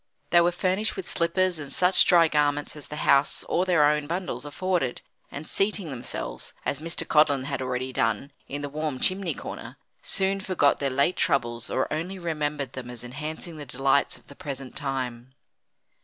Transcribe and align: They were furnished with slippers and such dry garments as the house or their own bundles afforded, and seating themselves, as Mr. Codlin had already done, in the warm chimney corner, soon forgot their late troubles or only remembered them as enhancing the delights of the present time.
They 0.31 0.41
were 0.41 0.51
furnished 0.51 0.95
with 0.95 1.05
slippers 1.07 1.59
and 1.59 1.71
such 1.71 2.05
dry 2.07 2.27
garments 2.27 2.75
as 2.75 2.87
the 2.87 2.95
house 3.05 3.43
or 3.43 3.65
their 3.67 3.85
own 3.85 4.07
bundles 4.07 4.45
afforded, 4.45 5.01
and 5.31 5.47
seating 5.47 5.91
themselves, 5.91 6.55
as 6.65 6.79
Mr. 6.79 7.07
Codlin 7.07 7.43
had 7.43 7.61
already 7.61 7.93
done, 7.93 8.31
in 8.47 8.63
the 8.63 8.67
warm 8.69 8.99
chimney 8.99 9.35
corner, 9.35 9.77
soon 10.01 10.41
forgot 10.41 10.79
their 10.79 10.89
late 10.89 11.17
troubles 11.17 11.69
or 11.69 11.87
only 11.93 12.17
remembered 12.17 12.73
them 12.73 12.89
as 12.89 13.03
enhancing 13.03 13.57
the 13.57 13.63
delights 13.67 14.17
of 14.17 14.25
the 14.25 14.33
present 14.35 14.75
time. 14.75 15.35